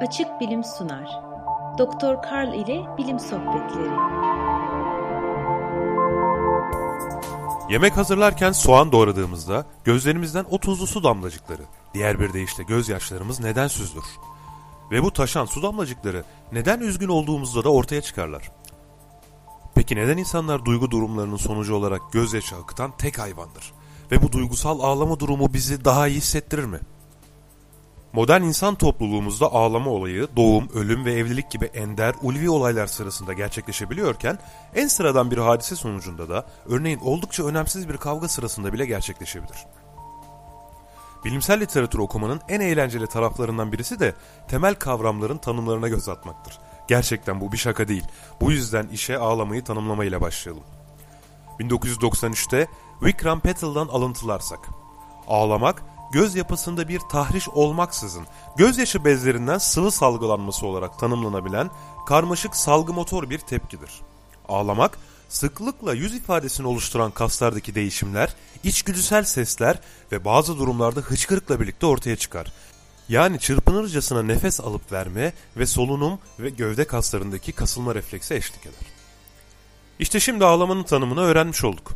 [0.00, 1.08] Açık Bilim sunar.
[1.78, 3.90] Doktor Karl ile Bilim Sohbetleri.
[7.70, 11.62] Yemek hazırlarken soğan doğradığımızda gözlerimizden o tuzlu su damlacıkları,
[11.94, 14.04] diğer bir deyişle gözyaşlarımız neden süzülür?
[14.90, 18.50] Ve bu taşan su damlacıkları neden üzgün olduğumuzda da ortaya çıkarlar?
[19.74, 23.72] Peki neden insanlar duygu durumlarının sonucu olarak gözyaşı akıtan tek hayvandır?
[24.10, 26.78] Ve bu duygusal ağlama durumu bizi daha iyi hissettirir mi?
[28.12, 34.38] Modern insan topluluğumuzda ağlama olayı doğum, ölüm ve evlilik gibi ender, ulvi olaylar sırasında gerçekleşebiliyorken
[34.74, 39.56] en sıradan bir hadise sonucunda da örneğin oldukça önemsiz bir kavga sırasında bile gerçekleşebilir.
[41.24, 44.14] Bilimsel literatür okumanın en eğlenceli taraflarından birisi de
[44.48, 46.58] temel kavramların tanımlarına göz atmaktır.
[46.88, 48.04] Gerçekten bu bir şaka değil.
[48.40, 50.64] Bu yüzden işe ağlamayı tanımlamayla başlayalım.
[51.60, 52.68] 1993'te
[53.02, 54.60] Vikram Petal'dan alıntılarsak.
[55.28, 58.26] Ağlamak, göz yapısında bir tahriş olmaksızın
[58.56, 61.70] gözyaşı bezlerinden sıvı salgılanması olarak tanımlanabilen
[62.06, 63.90] karmaşık salgı motor bir tepkidir.
[64.48, 69.80] Ağlamak, sıklıkla yüz ifadesini oluşturan kaslardaki değişimler, içgüdüsel sesler
[70.12, 72.52] ve bazı durumlarda hıçkırıkla birlikte ortaya çıkar.
[73.08, 78.86] Yani çırpınırcasına nefes alıp verme ve solunum ve gövde kaslarındaki kasılma refleksi eşlik eder.
[79.98, 81.92] İşte şimdi ağlamanın tanımını öğrenmiş olduk.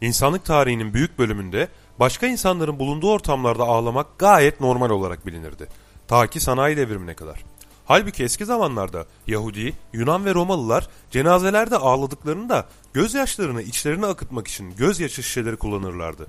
[0.00, 1.68] İnsanlık tarihinin büyük bölümünde
[2.00, 5.68] başka insanların bulunduğu ortamlarda ağlamak gayet normal olarak bilinirdi.
[6.08, 7.44] Ta ki sanayi devrimine kadar.
[7.84, 15.56] Halbuki eski zamanlarda Yahudi, Yunan ve Romalılar cenazelerde ağladıklarında gözyaşlarını içlerine akıtmak için gözyaşı şişeleri
[15.56, 16.26] kullanırlardı.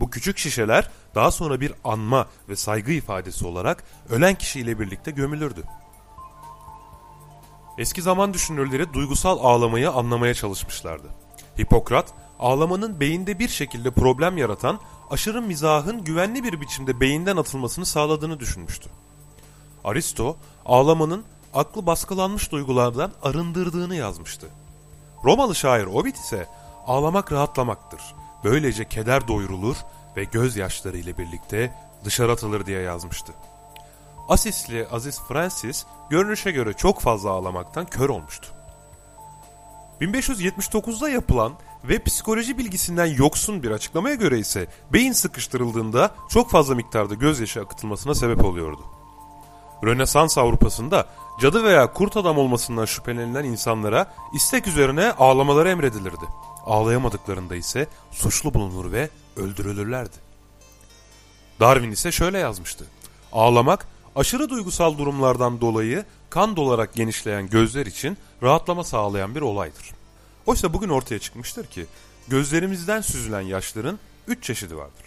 [0.00, 5.62] Bu küçük şişeler daha sonra bir anma ve saygı ifadesi olarak ölen kişiyle birlikte gömülürdü.
[7.78, 11.08] Eski zaman düşünürleri duygusal ağlamayı anlamaya çalışmışlardı.
[11.58, 18.40] Hipokrat, ağlamanın beyinde bir şekilde problem yaratan aşırı mizahın güvenli bir biçimde beyinden atılmasını sağladığını
[18.40, 18.90] düşünmüştü.
[19.84, 21.24] Aristo, ağlamanın
[21.54, 24.46] aklı baskılanmış duygulardan arındırdığını yazmıştı.
[25.24, 26.48] Romalı şair Ovid ise
[26.86, 28.00] ağlamak rahatlamaktır.
[28.44, 29.76] Böylece keder doyurulur
[30.16, 31.74] ve gözyaşları ile birlikte
[32.04, 33.32] dışarı atılır diye yazmıştı.
[34.28, 38.48] Asisli Aziz Francis görünüşe göre çok fazla ağlamaktan kör olmuştu.
[40.00, 41.52] 1579'da yapılan
[41.88, 48.14] ve psikoloji bilgisinden yoksun bir açıklamaya göre ise beyin sıkıştırıldığında çok fazla miktarda gözyaşı akıtılmasına
[48.14, 48.80] sebep oluyordu.
[49.84, 51.06] Rönesans Avrupa'sında
[51.40, 56.24] cadı veya kurt adam olmasından şüphelenilen insanlara istek üzerine ağlamaları emredilirdi.
[56.66, 60.16] Ağlayamadıklarında ise suçlu bulunur ve öldürülürlerdi.
[61.60, 62.86] Darwin ise şöyle yazmıştı.
[63.32, 70.03] Ağlamak aşırı duygusal durumlardan dolayı kan dolarak genişleyen gözler için rahatlama sağlayan bir olaydır.
[70.46, 71.86] Oysa bugün ortaya çıkmıştır ki
[72.28, 75.04] gözlerimizden süzülen yaşların üç çeşidi vardır.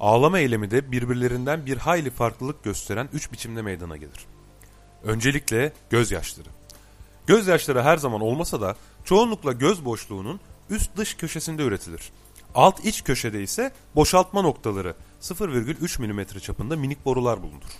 [0.00, 4.26] Ağlama eylemi de birbirlerinden bir hayli farklılık gösteren üç biçimde meydana gelir.
[5.04, 6.48] Öncelikle gözyaşları.
[7.26, 12.12] Gözyaşları her zaman olmasa da çoğunlukla göz boşluğunun üst dış köşesinde üretilir.
[12.54, 17.72] Alt iç köşede ise boşaltma noktaları 0,3 mm çapında minik borular bulunur.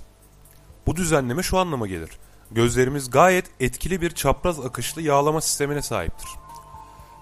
[0.87, 2.11] Bu düzenleme şu anlama gelir.
[2.51, 6.46] Gözlerimiz gayet etkili bir çapraz akışlı yağlama sistemine sahiptir.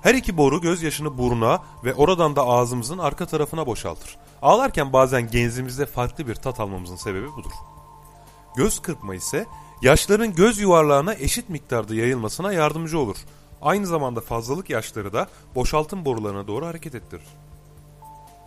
[0.04, 4.16] Her iki boru gözyaşını buruna ve oradan da ağzımızın arka tarafına boşaltır.
[4.42, 7.50] Ağlarken bazen genzimizde farklı bir tat almamızın sebebi budur.
[8.56, 9.47] Göz kırpma ise
[9.82, 13.16] yaşların göz yuvarlağına eşit miktarda yayılmasına yardımcı olur.
[13.62, 17.26] Aynı zamanda fazlalık yaşları da boşaltım borularına doğru hareket ettirir.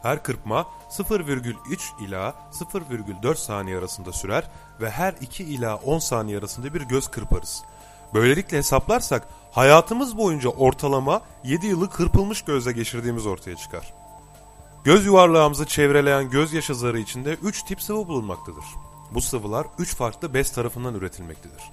[0.01, 4.49] Her kırpma 0,3 ila 0,4 saniye arasında sürer
[4.81, 7.63] ve her 2 ila 10 saniye arasında bir göz kırparız.
[8.13, 13.93] Böylelikle hesaplarsak hayatımız boyunca ortalama 7 yılı kırpılmış gözle geçirdiğimiz ortaya çıkar.
[14.83, 18.65] Göz yuvarlağımızı çevreleyen gözyaşı zarı içinde 3 tip sıvı bulunmaktadır.
[19.11, 21.71] Bu sıvılar 3 farklı bez tarafından üretilmektedir.